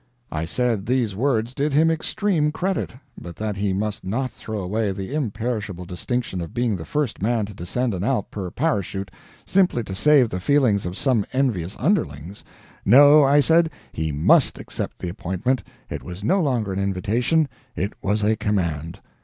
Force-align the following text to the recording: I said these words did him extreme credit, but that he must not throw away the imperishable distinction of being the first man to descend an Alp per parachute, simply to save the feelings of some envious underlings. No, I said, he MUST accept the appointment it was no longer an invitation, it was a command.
I 0.31 0.45
said 0.45 0.87
these 0.87 1.15
words 1.15 1.53
did 1.53 1.73
him 1.73 1.91
extreme 1.91 2.51
credit, 2.51 2.95
but 3.21 3.35
that 3.35 3.57
he 3.57 3.71
must 3.71 4.03
not 4.03 4.31
throw 4.31 4.57
away 4.59 4.91
the 4.91 5.13
imperishable 5.13 5.85
distinction 5.85 6.41
of 6.41 6.55
being 6.55 6.75
the 6.75 6.85
first 6.85 7.21
man 7.21 7.45
to 7.45 7.53
descend 7.53 7.93
an 7.93 8.03
Alp 8.03 8.31
per 8.31 8.49
parachute, 8.49 9.11
simply 9.45 9.83
to 9.83 9.93
save 9.93 10.29
the 10.29 10.39
feelings 10.39 10.87
of 10.87 10.97
some 10.97 11.23
envious 11.33 11.77
underlings. 11.77 12.43
No, 12.83 13.23
I 13.23 13.41
said, 13.41 13.69
he 13.91 14.11
MUST 14.11 14.57
accept 14.57 14.97
the 14.97 15.09
appointment 15.09 15.61
it 15.87 16.01
was 16.01 16.23
no 16.23 16.41
longer 16.41 16.73
an 16.73 16.79
invitation, 16.79 17.47
it 17.75 17.93
was 18.01 18.23
a 18.23 18.35
command. 18.35 19.01